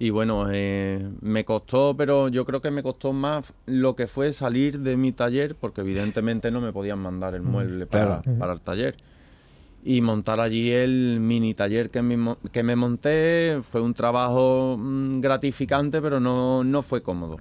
Y 0.00 0.10
bueno, 0.10 0.46
eh, 0.50 1.10
me 1.20 1.44
costó, 1.44 1.96
pero 1.96 2.28
yo 2.28 2.44
creo 2.44 2.60
que 2.60 2.70
me 2.70 2.84
costó 2.84 3.12
más 3.12 3.52
lo 3.66 3.96
que 3.96 4.06
fue 4.06 4.32
salir 4.32 4.78
de 4.80 4.96
mi 4.96 5.10
taller, 5.10 5.56
porque 5.56 5.80
evidentemente 5.80 6.52
no 6.52 6.60
me 6.60 6.72
podían 6.72 7.00
mandar 7.00 7.34
el 7.34 7.42
mueble 7.42 7.86
para, 7.86 8.22
claro. 8.22 8.38
para 8.38 8.52
el 8.52 8.60
taller. 8.60 8.96
Y 9.84 10.00
montar 10.02 10.40
allí 10.40 10.70
el 10.70 11.18
mini 11.20 11.54
taller 11.54 11.88
que 11.88 12.02
me, 12.02 12.16
mo- 12.16 12.36
que 12.52 12.62
me 12.62 12.74
monté 12.76 13.58
fue 13.62 13.80
un 13.80 13.94
trabajo 13.94 14.76
mm, 14.78 15.20
gratificante, 15.20 16.02
pero 16.02 16.18
no, 16.20 16.62
no 16.64 16.82
fue 16.82 17.00
cómodo. 17.00 17.38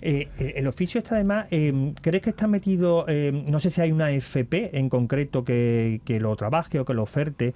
Eh, 0.00 0.28
eh, 0.38 0.52
el 0.56 0.66
oficio 0.68 1.00
está 1.00 1.16
además, 1.16 1.46
eh, 1.50 1.92
¿crees 2.00 2.22
que 2.22 2.30
está 2.30 2.46
metido, 2.46 3.04
eh, 3.08 3.44
no 3.50 3.58
sé 3.60 3.70
si 3.70 3.80
hay 3.82 3.90
una 3.92 4.12
FP 4.12 4.78
en 4.78 4.88
concreto 4.88 5.44
que, 5.44 6.00
que 6.04 6.20
lo 6.20 6.34
trabaje 6.36 6.78
o 6.78 6.84
que 6.84 6.94
lo 6.94 7.02
oferte? 7.02 7.54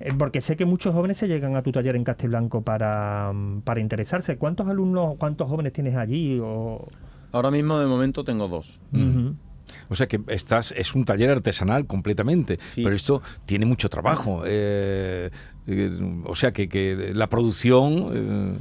Eh, 0.00 0.12
porque 0.18 0.40
sé 0.40 0.56
que 0.56 0.66
muchos 0.66 0.92
jóvenes 0.92 1.16
se 1.16 1.28
llegan 1.28 1.54
a 1.56 1.62
tu 1.62 1.70
taller 1.72 1.94
en 1.96 2.04
Castelblanco 2.04 2.62
para, 2.62 3.32
mm, 3.32 3.60
para 3.62 3.80
interesarse. 3.80 4.36
¿Cuántos 4.36 4.66
alumnos, 4.66 5.14
cuántos 5.16 5.48
jóvenes 5.48 5.72
tienes 5.72 5.94
allí? 5.94 6.38
O... 6.42 6.86
Ahora 7.32 7.50
mismo 7.50 7.78
de 7.78 7.86
momento 7.86 8.24
tengo 8.24 8.48
dos. 8.48 8.80
O 9.88 9.94
sea 9.94 10.06
que 10.08 10.20
estás, 10.28 10.72
es 10.76 10.94
un 10.94 11.04
taller 11.04 11.30
artesanal 11.30 11.86
completamente, 11.86 12.58
Sí. 12.74 12.82
pero 12.82 12.94
esto 12.96 13.22
tiene 13.46 13.66
mucho 13.66 13.88
trabajo. 13.88 14.42
eh, 14.46 15.30
eh, 15.66 16.20
o 16.24 16.36
sea 16.36 16.52
que, 16.52 16.68
que 16.68 17.12
la 17.14 17.28
producción... 17.28 18.06
eh, 18.12 18.58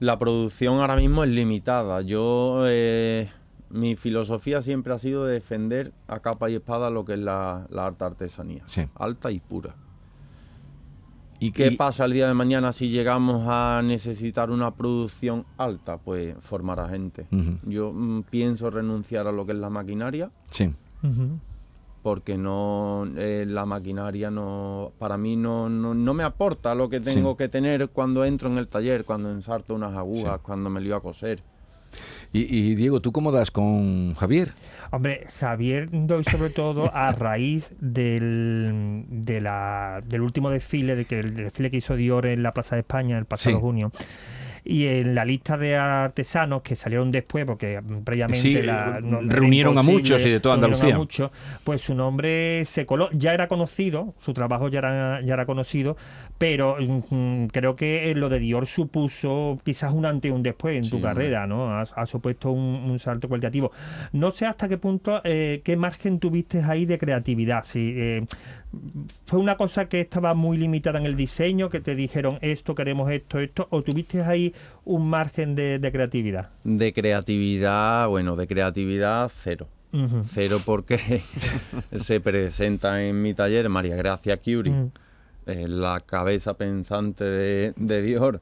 La 0.00 0.18
producción 0.18 0.80
ahora 0.80 0.96
mismo 0.96 1.22
es 1.24 1.30
limitada. 1.30 2.00
Yo, 2.02 2.64
mi 3.70 3.96
filosofía 3.96 4.60
siempre 4.62 4.92
ha 4.92 4.98
sido 4.98 5.24
defender 5.24 5.92
a 6.08 6.20
capa 6.20 6.50
y 6.50 6.56
espada 6.56 6.90
lo 6.90 7.04
que 7.04 7.14
es 7.14 7.20
la, 7.20 7.66
la 7.70 7.86
alta 7.86 8.06
artesanía, 8.06 8.62
Sí. 8.66 8.82
alta 8.96 9.30
y 9.30 9.40
pura. 9.40 9.74
¿Y 11.42 11.50
¿Qué 11.50 11.68
y- 11.72 11.76
pasa 11.76 12.04
el 12.04 12.12
día 12.12 12.28
de 12.28 12.34
mañana 12.34 12.72
si 12.72 12.88
llegamos 12.88 13.44
a 13.48 13.82
necesitar 13.84 14.50
una 14.50 14.70
producción 14.74 15.44
alta? 15.58 15.96
Pues 15.98 16.36
formar 16.40 16.78
a 16.80 16.88
gente. 16.88 17.26
Yo 17.64 17.92
mm, 17.92 18.22
pienso 18.30 18.70
renunciar 18.70 19.26
a 19.26 19.32
lo 19.32 19.44
que 19.44 19.52
es 19.52 19.58
la 19.58 19.68
maquinaria 19.70 20.30
Sí. 20.50 20.72
Porque 22.02 22.36
no 22.36 23.04
eh, 23.16 23.44
la 23.46 23.64
maquinaria 23.64 24.30
no 24.30 24.92
para 24.98 25.16
mí 25.16 25.36
no, 25.36 25.68
no, 25.68 25.94
no 25.94 26.14
me 26.14 26.24
aporta 26.24 26.74
lo 26.74 26.88
que 26.88 27.00
tengo 27.00 27.32
Sí. 27.32 27.36
que 27.38 27.48
tener 27.48 27.88
cuando 27.90 28.24
entro 28.24 28.48
en 28.48 28.58
el 28.58 28.68
taller, 28.68 29.04
cuando 29.04 29.30
ensarto 29.30 29.74
unas 29.74 29.96
agujas, 29.96 30.34
Sí. 30.36 30.40
cuando 30.44 30.68
me 30.70 30.80
lío 30.80 30.96
a 30.96 31.00
coser. 31.00 31.42
Y, 32.32 32.40
y, 32.40 32.74
Diego, 32.74 33.00
¿tú 33.00 33.12
cómo 33.12 33.32
das 33.32 33.50
con 33.50 34.14
Javier? 34.14 34.52
Hombre, 34.90 35.26
Javier 35.38 35.88
doy 35.90 36.24
sobre 36.24 36.50
todo 36.50 36.94
a 36.94 37.12
raíz 37.18 37.74
del, 37.80 39.04
de 39.08 39.40
la, 39.40 40.02
del 40.06 40.20
último 40.22 40.50
desfile, 40.50 40.96
de 40.96 41.04
que 41.04 41.20
el 41.20 41.34
desfile 41.34 41.70
que 41.70 41.76
hizo 41.78 41.96
Dior 41.96 42.26
en 42.26 42.42
la 42.42 42.52
Plaza 42.54 42.76
de 42.76 42.80
España 42.80 43.18
el 43.18 43.24
pasado 43.24 43.56
Sí. 43.56 43.60
junio. 43.60 43.92
Y 44.64 44.86
en 44.86 45.14
la 45.14 45.24
lista 45.24 45.56
de 45.56 45.76
artesanos 45.76 46.62
que 46.62 46.76
salieron 46.76 47.10
después, 47.10 47.44
porque 47.44 47.80
previamente 48.04 48.40
Sí, 48.40 48.54
la- 48.62 48.98
eh, 48.98 49.02
no- 49.02 49.20
reunieron 49.20 49.76
a 49.76 49.82
muchos 49.82 50.24
y 50.24 50.30
de 50.30 50.38
toda 50.40 50.54
reunieron 50.56 50.74
a 50.74 50.76
Andalucía. 50.84 50.96
muchos, 50.98 51.30
pues 51.64 51.82
su 51.82 51.94
nombre 51.94 52.64
se 52.64 52.86
coló. 52.86 53.08
Ya 53.12 53.34
era 53.34 53.48
conocido, 53.48 54.14
su 54.20 54.32
trabajo 54.32 54.68
ya 54.68 54.78
era, 54.78 55.20
ya 55.20 55.34
era 55.34 55.46
conocido, 55.46 55.96
pero 56.38 56.76
mm, 56.78 57.46
creo 57.46 57.74
que 57.74 58.14
lo 58.14 58.28
de 58.28 58.38
Dior 58.38 58.66
supuso 58.66 59.58
quizás 59.64 59.92
un 59.92 60.06
antes 60.06 60.30
y 60.30 60.32
un 60.32 60.42
después 60.42 60.76
en 60.76 60.84
Sí, 60.84 60.90
tu 60.90 60.96
hombre. 60.96 61.10
carrera, 61.12 61.46
¿no? 61.46 61.70
Ha, 61.74 61.82
ha 61.82 62.06
supuesto 62.06 62.50
un, 62.52 62.88
un 62.90 62.98
salto 62.98 63.28
cualitativo. 63.28 63.72
No 64.12 64.30
sé 64.30 64.46
hasta 64.46 64.68
qué 64.68 64.78
punto, 64.78 65.20
eh, 65.24 65.60
qué 65.64 65.76
margen 65.76 66.20
tuviste 66.20 66.62
ahí 66.62 66.86
de 66.86 66.98
creatividad. 66.98 67.64
Si 67.64 67.94
eh, 67.96 68.24
fue 69.26 69.38
una 69.38 69.56
cosa 69.56 69.86
que 69.86 70.00
estaba 70.00 70.34
muy 70.34 70.56
limitada 70.56 70.98
en 70.98 71.06
el 71.06 71.14
diseño, 71.16 71.68
que 71.68 71.80
te 71.80 71.94
dijeron 71.94 72.38
esto, 72.40 72.74
queremos 72.74 73.10
esto, 73.10 73.38
esto, 73.38 73.66
o 73.70 73.82
tuviste 73.82 74.22
ahí 74.22 74.54
un 74.84 75.08
margen 75.10 75.54
de, 75.54 75.78
de 75.78 75.92
creatividad. 75.92 76.50
De 76.64 76.92
creatividad, 76.92 78.08
bueno, 78.08 78.36
de 78.36 78.46
creatividad 78.46 79.30
cero. 79.34 79.68
Ujú. 79.92 80.24
Cero 80.30 80.60
porque 80.64 81.20
se 81.96 82.20
presenta 82.20 83.02
en 83.04 83.20
mi 83.20 83.34
taller 83.34 83.68
María 83.68 83.96
Gracia 83.96 84.38
Curie, 84.38 84.72
Mm. 84.72 84.90
eh, 85.46 85.66
la 85.68 86.00
cabeza 86.00 86.54
pensante 86.54 87.24
de, 87.24 87.72
de 87.76 88.00
Dior, 88.02 88.40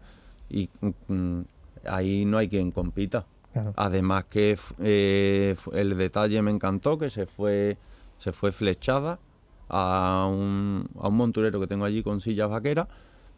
y 0.49 0.69
mm, 1.09 1.41
ahí 1.87 2.25
no 2.25 2.39
hay 2.39 2.49
quien 2.49 2.71
compita. 2.71 3.27
Claro. 3.53 3.73
Además 3.77 4.27
que 4.27 4.57
eh, 4.81 5.57
el 5.73 5.97
detalle 5.99 6.41
me 6.41 6.53
encantó, 6.53 6.97
que 6.99 7.11
se 7.11 7.27
fue, 7.27 7.77
se 8.19 8.31
fue 8.31 8.53
flechada 8.53 9.19
a 9.71 10.27
un, 10.31 10.87
a 11.01 11.09
un 11.09 11.17
monturero 11.17 11.61
que 11.61 11.67
tengo 11.67 11.85
allí 11.85 12.03
con 12.03 12.21
sillas 12.21 12.51
vaqueras, 12.51 12.89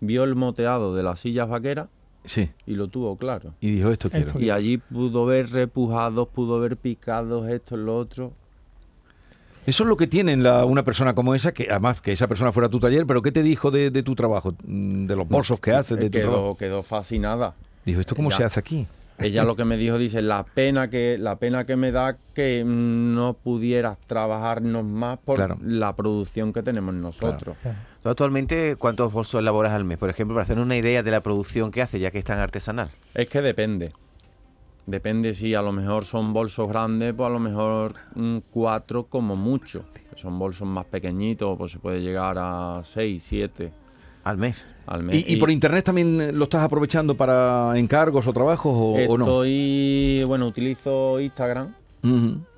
vio 0.00 0.24
el 0.24 0.34
moteado 0.34 0.94
de 0.94 1.02
las 1.02 1.20
sillas 1.20 1.48
vaqueras 1.48 1.88
Sí. 2.24 2.48
y 2.66 2.74
lo 2.74 2.88
tuvo 2.88 3.16
claro. 3.16 3.54
Y 3.60 3.72
dijo 3.72 3.90
esto 3.90 4.08
quiero. 4.10 4.28
Esto 4.28 4.40
Y 4.40 4.50
allí 4.50 4.78
pudo 4.78 5.26
ver 5.26 5.50
repujados, 5.50 6.28
pudo 6.28 6.58
ver 6.60 6.76
picados, 6.76 7.48
esto, 7.48 7.76
lo 7.76 7.96
otro. 7.98 8.32
Eso 9.66 9.84
es 9.84 9.88
lo 9.88 9.96
que 9.96 10.06
tiene 10.08 10.32
en 10.32 10.42
la- 10.42 10.64
una 10.64 10.82
persona 10.84 11.14
como 11.14 11.34
esa, 11.36 11.52
que 11.52 11.68
además 11.70 12.00
que 12.00 12.10
esa 12.12 12.26
persona 12.26 12.50
fuera 12.52 12.66
a 12.66 12.70
tu 12.70 12.80
taller, 12.80 13.06
pero 13.06 13.22
¿qué 13.22 13.30
te 13.30 13.42
dijo 13.44 13.70
de, 13.70 13.90
de 13.90 14.02
tu 14.02 14.14
trabajo? 14.16 14.54
Mm, 14.66 15.06
De 15.06 15.14
los 15.16 15.28
bolsos 15.28 15.60
que 15.60 15.72
haces, 15.72 15.98
de 15.98 16.10
tu 16.10 16.18
trabajo. 16.18 16.56
quedó, 16.56 16.56
quedó 16.56 16.82
fascinada. 16.82 17.54
Dijo, 17.84 18.00
¿esto 18.00 18.16
cómo 18.16 18.30
Ya. 18.30 18.36
se 18.38 18.44
hace 18.44 18.60
aquí? 18.60 18.86
Ella 19.24 19.44
lo 19.44 19.56
que 19.56 19.64
me 19.64 19.76
dijo, 19.76 19.98
dice, 19.98 20.22
la 20.22 20.44
pena 20.44 20.88
que, 20.90 21.16
la 21.18 21.36
pena 21.36 21.64
que 21.64 21.76
me 21.76 21.92
da 21.92 22.16
que 22.34 22.62
no 22.66 23.34
pudieras 23.34 23.98
trabajarnos 24.06 24.84
más 24.84 25.18
por 25.18 25.36
Claro. 25.36 25.58
la 25.62 25.94
producción 25.94 26.52
que 26.52 26.62
tenemos 26.62 26.94
nosotros. 26.94 27.56
¿Tú 28.02 28.08
actualmente 28.08 28.76
cuántos 28.76 29.12
bolsos 29.12 29.40
elaboras 29.40 29.72
al 29.72 29.84
mes? 29.84 29.98
Por 29.98 30.10
ejemplo, 30.10 30.34
para 30.34 30.42
hacer 30.44 30.58
una 30.58 30.76
idea 30.76 31.02
de 31.02 31.10
la 31.10 31.20
producción 31.22 31.70
que 31.70 31.82
hace, 31.82 32.00
ya 32.00 32.10
que 32.10 32.18
es 32.18 32.24
tan 32.24 32.38
artesanal. 32.38 32.90
Es 33.14 33.28
que 33.28 33.42
depende. 33.42 33.92
Depende 34.86 35.32
si 35.34 35.54
a 35.54 35.62
lo 35.62 35.70
mejor 35.70 36.04
son 36.04 36.32
bolsos 36.32 36.68
grandes, 36.68 37.14
pues 37.14 37.26
a 37.28 37.30
lo 37.30 37.38
mejor 37.38 37.94
mm, 38.16 38.38
cuatro 38.50 39.04
como 39.04 39.36
mucho. 39.36 39.84
Si 40.16 40.20
son 40.20 40.38
bolsos 40.38 40.66
más 40.66 40.86
pequeñitos, 40.86 41.56
pues 41.56 41.70
se 41.70 41.78
puede 41.78 42.00
llegar 42.02 42.36
a 42.38 42.82
seis, 42.84 43.22
siete 43.24 43.72
Al 44.24 44.38
mes. 44.38 44.64
al 44.86 45.02
mes. 45.02 45.16
¿Y, 45.16 45.34
y 45.34 45.36
por 45.36 45.50
internet 45.50 45.84
también 45.84 46.20
eh, 46.20 46.32
lo 46.32 46.44
estás 46.44 46.62
aprovechando 46.62 47.16
para 47.16 47.72
encargos 47.76 48.26
o 48.26 48.32
trabajos 48.32 48.72
o, 48.74 48.92
o 49.12 49.18
no? 49.18 49.24
Estoy, 49.24 50.24
bueno, 50.26 50.46
utilizo 50.46 51.20
Instagram, 51.20 51.74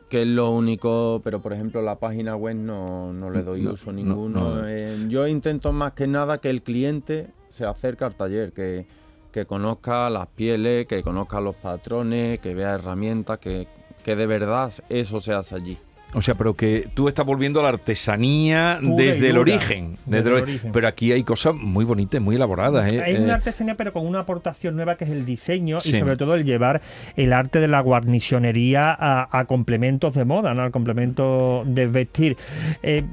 que 0.08 0.22
es 0.22 0.28
lo 0.28 0.50
único, 0.50 1.20
pero 1.24 1.40
por 1.40 1.52
ejemplo 1.52 1.80
la 1.82 1.96
página 1.98 2.36
web 2.36 2.56
no, 2.56 3.12
no 3.12 3.30
le 3.30 3.42
doy 3.42 3.62
No, 3.62 3.72
uso 3.72 3.86
no, 3.86 3.92
ninguno. 3.92 4.54
no. 4.56 4.68
Eh, 4.68 5.06
yo 5.08 5.26
intento 5.26 5.72
más 5.72 5.92
que 5.92 6.06
nada 6.06 6.38
que 6.38 6.50
el 6.50 6.62
cliente 6.62 7.28
se 7.48 7.64
acerque 7.64 8.04
al 8.04 8.14
taller, 8.14 8.52
que, 8.52 8.86
que 9.32 9.46
conozca 9.46 10.10
las 10.10 10.26
pieles, 10.28 10.86
que 10.86 11.02
conozca 11.02 11.40
los 11.40 11.54
patrones, 11.56 12.40
que 12.40 12.54
vea 12.54 12.74
herramientas, 12.74 13.38
que, 13.38 13.66
que 14.04 14.16
de 14.16 14.26
verdad 14.26 14.72
eso 14.88 15.20
se 15.20 15.32
hace 15.32 15.54
allí. 15.54 15.78
O 16.14 16.22
sea, 16.22 16.34
pero 16.34 16.54
que 16.54 16.88
tú 16.94 17.08
estás 17.08 17.26
volviendo 17.26 17.60
a 17.60 17.64
la 17.64 17.70
artesanía 17.70 18.78
Pura 18.80 19.04
desde 19.04 19.30
el 19.30 19.38
origen. 19.38 19.98
Desde 20.06 20.22
desde 20.22 20.28
el 20.30 20.36
el- 20.36 20.42
origen. 20.42 20.72
Pero 20.72 20.88
aquí 20.88 21.12
hay 21.12 21.24
cosas 21.24 21.54
muy 21.54 21.84
bonitas, 21.84 22.20
muy 22.20 22.36
elaboradas. 22.36 22.92
¿eh? 22.92 23.02
Eh, 23.06 23.20
una 23.20 23.34
artesanía, 23.34 23.74
pero 23.74 23.92
con 23.92 24.06
una 24.06 24.20
aportación 24.20 24.76
nueva 24.76 24.96
que 24.96 25.04
es 25.04 25.10
el 25.10 25.26
diseño 25.26 25.80
Sí. 25.80 25.94
y 25.96 25.98
sobre 25.98 26.16
todo 26.16 26.34
el 26.34 26.44
llevar 26.44 26.80
el 27.16 27.32
arte 27.32 27.60
de 27.60 27.68
la 27.68 27.80
guarnicionería 27.80 28.82
a, 28.98 29.28
a 29.38 29.44
complementos 29.46 30.14
de 30.14 30.24
moda, 30.24 30.54
¿no? 30.54 30.62
Al 30.62 30.70
complemento 30.70 31.64
de 31.66 31.86
vestir. 31.86 32.36
Eh, 32.82 33.04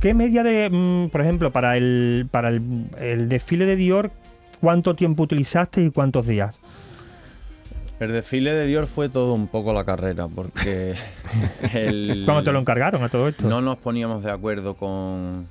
¿Qué 0.00 0.12
media 0.14 0.42
de, 0.42 0.68
mm, 0.70 1.08
por 1.10 1.20
ejemplo, 1.22 1.52
para 1.52 1.76
el 1.76 2.26
para 2.30 2.48
el, 2.48 2.62
el 3.00 3.28
desfile 3.28 3.64
de 3.66 3.76
Dior, 3.76 4.10
cuánto 4.60 4.94
tiempo 4.94 5.22
utilizaste 5.22 5.82
y 5.82 5.90
cuántos 5.90 6.26
días? 6.26 6.58
El 7.98 8.12
desfile 8.12 8.52
de 8.52 8.66
Dior 8.66 8.86
fue 8.86 9.08
todo 9.08 9.32
un 9.32 9.46
poco 9.48 9.72
la 9.72 9.84
carrera, 9.84 10.28
porque 10.28 10.94
el, 11.74 12.22
¿Cuándo 12.26 12.42
te 12.42 12.52
lo 12.52 12.58
encargaron 12.58 13.02
a 13.02 13.08
todo 13.08 13.28
esto? 13.28 13.48
No 13.48 13.60
nos 13.60 13.76
poníamos 13.78 14.22
de 14.22 14.30
acuerdo 14.30 14.74
con... 14.74 15.46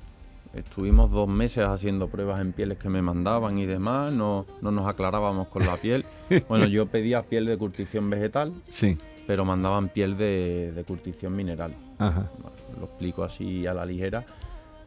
Estuvimos 0.54 1.10
dos 1.10 1.28
meses 1.28 1.66
haciendo 1.66 2.08
pruebas 2.08 2.40
en 2.40 2.52
pieles 2.52 2.78
que 2.78 2.88
me 2.88 3.02
mandaban 3.02 3.58
y 3.58 3.66
demás, 3.66 4.10
no, 4.12 4.46
no 4.62 4.70
nos 4.70 4.86
aclarábamos 4.86 5.48
con 5.48 5.66
la 5.66 5.76
piel. 5.76 6.04
Bueno, 6.48 6.66
yo 6.66 6.86
pedía 6.86 7.22
piel 7.22 7.44
de 7.46 7.58
curtición 7.58 8.08
vegetal, 8.08 8.52
Sí. 8.70 8.96
pero 9.26 9.44
mandaban 9.44 9.88
piel 9.90 10.16
de, 10.16 10.72
de 10.72 10.84
curtición 10.84 11.36
mineral. 11.36 11.74
Ajá. 11.98 12.30
Lo 12.78 12.86
explico 12.86 13.22
así 13.22 13.66
a 13.66 13.74
la 13.74 13.84
ligera. 13.84 14.24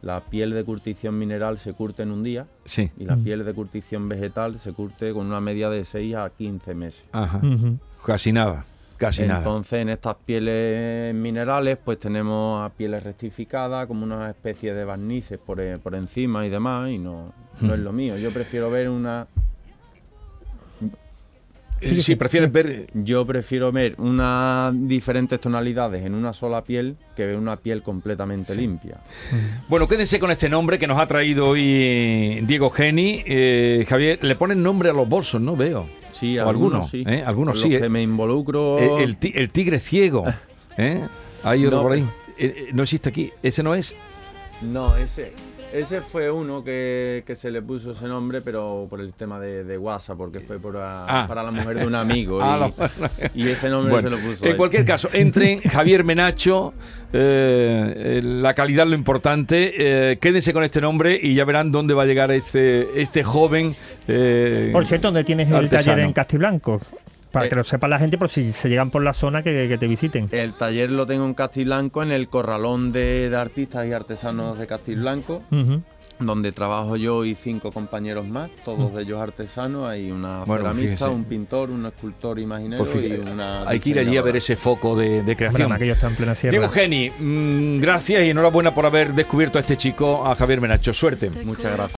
La 0.02 0.20
piel 0.20 0.52
de 0.52 0.64
curtición 0.64 1.18
mineral 1.18 1.58
se 1.58 1.72
curte 1.74 2.02
en 2.02 2.10
un 2.10 2.22
día 2.22 2.46
Sí. 2.64 2.90
y 2.96 3.04
la 3.04 3.16
Mm. 3.16 3.24
piel 3.24 3.44
de 3.44 3.52
curtición 3.52 4.08
vegetal 4.08 4.58
se 4.58 4.72
curte 4.72 5.12
con 5.12 5.26
una 5.26 5.40
media 5.40 5.68
de 5.68 5.84
6 5.84 6.14
a 6.14 6.30
15 6.30 6.74
meses. 6.74 7.04
Ajá. 7.12 7.38
Ujú. 7.38 7.76
Casi 8.06 8.32
nada. 8.32 8.64
Casi 8.96 9.22
nada. 9.22 9.38
Entonces, 9.38 9.80
en 9.80 9.88
estas 9.88 10.16
pieles 10.26 11.14
minerales, 11.14 11.78
pues 11.82 11.98
tenemos 11.98 12.62
a 12.64 12.68
pieles 12.74 13.02
rectificadas, 13.02 13.86
como 13.86 14.04
una 14.04 14.28
especie 14.28 14.74
de 14.74 14.84
barnices 14.84 15.38
por, 15.38 15.58
e- 15.60 15.78
por 15.78 15.94
encima 15.94 16.46
y 16.46 16.50
demás, 16.50 16.90
y 16.90 16.98
no, 16.98 17.32
no 17.60 17.72
es 17.74 17.80
Hmm. 17.80 17.84
lo 17.84 17.92
mío. 17.92 18.16
Yo 18.18 18.30
prefiero 18.30 18.70
ver 18.70 18.88
una. 18.90 19.26
Eh, 21.80 22.02
sí, 22.02 22.16
prefieres 22.16 22.52
ver... 22.52 22.86
Yo 22.94 23.24
prefiero 23.26 23.72
ver 23.72 23.94
unas 23.98 24.72
diferentes 24.86 25.40
tonalidades 25.40 26.04
en 26.04 26.14
una 26.14 26.32
sola 26.32 26.62
piel 26.62 26.96
que 27.16 27.26
ver 27.26 27.36
una 27.36 27.56
piel 27.56 27.82
completamente 27.82 28.54
limpia. 28.54 28.98
Bueno, 29.68 29.88
quédense 29.88 30.18
con 30.20 30.30
este 30.30 30.48
nombre 30.48 30.78
que 30.78 30.86
nos 30.86 30.98
ha 30.98 31.06
traído 31.06 31.48
hoy 31.48 32.40
Diego 32.46 32.70
Geni. 32.70 33.22
Eh, 33.26 33.84
Javier, 33.88 34.22
le 34.22 34.34
ponen 34.36 34.62
nombre 34.62 34.90
a 34.90 34.92
los 34.92 35.08
bolsos, 35.08 35.40
¿no? 35.40 35.56
Veo. 35.56 35.86
Sí, 36.12 36.38
O 36.38 36.48
algunos, 36.48 36.72
algunos, 36.86 36.90
sí. 36.90 37.04
¿eh? 37.06 37.22
Algunos 37.24 37.60
sí, 37.60 37.68
los 37.70 37.78
eh. 37.78 37.82
que 37.82 37.88
me 37.88 38.02
involucro. 38.02 38.78
Eh, 38.78 39.04
El, 39.04 39.16
ti- 39.16 39.32
el 39.34 39.48
tigre 39.50 39.78
ciego. 39.80 40.24
¿eh? 40.76 41.00
Hay 41.42 41.64
otro 41.64 41.78
No, 41.78 41.82
por 41.84 41.92
ahí. 41.92 42.00
Eh, 42.36 42.54
eh, 42.56 42.66
no 42.72 42.82
existe 42.82 43.08
aquí. 43.08 43.30
¿Ese 43.42 43.62
no 43.62 43.74
es? 43.74 43.94
No, 44.60 44.96
ese. 44.96 45.32
Ese 45.72 46.00
fue 46.00 46.30
uno 46.30 46.64
que, 46.64 47.22
que 47.24 47.36
se 47.36 47.48
le 47.50 47.62
puso 47.62 47.92
ese 47.92 48.06
nombre, 48.08 48.40
pero 48.40 48.88
por 48.90 49.00
el 49.00 49.12
tema 49.12 49.38
de, 49.38 49.62
de 49.62 49.78
WhatsApp, 49.78 50.16
porque 50.18 50.40
fue 50.40 50.58
por 50.58 50.76
a- 50.76 51.04
Ah. 51.06 51.26
para 51.28 51.44
la 51.44 51.52
mujer 51.52 51.76
de 51.78 51.86
un 51.86 51.94
amigo. 51.94 52.40
Ah, 52.42 52.68
y, 53.34 53.44
y 53.44 53.48
ese 53.50 53.68
nombre 53.68 53.92
Bueno, 53.92 54.10
se 54.10 54.16
lo 54.16 54.28
puso. 54.30 54.44
en 54.44 54.50
él. 54.52 54.56
cualquier 54.56 54.84
caso, 54.84 55.08
entren 55.12 55.60
Javier 55.70 56.02
Menacho, 56.04 56.74
eh, 57.12 57.92
eh, 57.96 58.20
la 58.22 58.54
calidad 58.54 58.84
es 58.86 58.90
lo 58.90 58.96
importante. 58.96 59.72
eh, 60.12 60.18
quédense 60.18 60.52
con 60.52 60.64
este 60.64 60.80
nombre 60.80 61.18
y 61.22 61.34
ya 61.34 61.44
verán 61.44 61.70
dónde 61.70 61.94
va 61.94 62.02
a 62.02 62.06
llegar 62.06 62.32
este, 62.32 62.88
este 63.00 63.22
joven. 63.22 63.76
eh, 64.08 64.70
Por 64.72 64.86
cierto, 64.86 65.08
¿dónde 65.08 65.22
tienes 65.24 65.48
el 65.48 65.54
artesano. 65.54 65.84
taller 65.84 65.98
en 66.06 66.12
Castiblanco? 66.12 66.80
Para 67.32 67.46
Eh. 67.46 67.48
que 67.48 67.56
lo 67.56 67.64
sepa 67.64 67.86
la 67.88 67.98
gente, 67.98 68.18
por 68.18 68.28
si 68.28 68.52
se 68.52 68.68
llegan 68.68 68.90
por 68.90 69.02
la 69.02 69.12
zona, 69.12 69.42
que, 69.42 69.68
que 69.68 69.78
te 69.78 69.86
visiten. 69.86 70.28
El 70.32 70.52
taller 70.54 70.90
lo 70.92 71.06
tengo 71.06 71.24
en 71.24 71.34
Castiblanco, 71.34 72.02
en 72.02 72.10
el 72.12 72.28
corralón 72.28 72.90
de, 72.90 73.30
de 73.30 73.36
artistas 73.36 73.86
y 73.86 73.92
artesanos 73.92 74.58
de 74.58 74.66
Castiblanco, 74.66 75.42
Ujú. 75.50 75.80
donde 76.18 76.52
trabajo 76.52 76.96
yo 76.96 77.24
y 77.24 77.34
cinco 77.34 77.70
compañeros 77.72 78.26
más, 78.26 78.50
todos 78.64 78.92
de 78.94 79.02
ellos 79.02 79.20
artesanos. 79.20 79.88
Hay 79.88 80.10
una 80.10 80.44
Bueno, 80.44 80.64
ceramista, 80.64 81.06
fíjese. 81.06 81.08
un 81.08 81.24
pintor, 81.24 81.70
un 81.70 81.86
escultor 81.86 82.38
imaginero 82.38 82.84
Pues 82.84 82.94
y 82.96 83.12
una. 83.20 83.66
hay 83.68 83.80
que 83.80 83.90
ir 83.90 83.98
allí 84.00 84.16
a 84.16 84.22
ver 84.22 84.36
ese 84.36 84.56
foco 84.56 84.96
de, 84.96 85.22
de 85.22 85.36
creación. 85.36 85.72
ellos 85.80 85.96
están 85.96 86.10
en 86.10 86.16
plena 86.16 86.34
sierra. 86.34 86.50
Diego 86.58 86.68
Geni, 86.68 87.10
mm, 87.10 87.80
gracias 87.80 88.22
y 88.24 88.30
enhorabuena 88.30 88.74
por 88.74 88.84
haber 88.86 89.14
descubierto 89.14 89.58
a 89.58 89.62
este 89.62 89.76
chico, 89.76 90.26
a 90.26 90.34
Javier 90.34 90.60
Menacho. 90.60 90.92
Suerte. 90.92 91.30
Muchas 91.44 91.72
gracias. 91.76 91.96